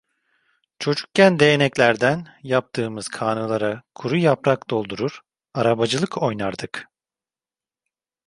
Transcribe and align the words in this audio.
Çocukken 0.79 1.39
değneklerden 1.39 2.27
yaptığımız 2.43 3.07
kağnılara 3.07 3.83
kuru 3.95 4.17
yaprak 4.17 4.69
doldurur, 4.69 5.21
arabacılık 5.53 6.21
oynardık. 6.23 6.89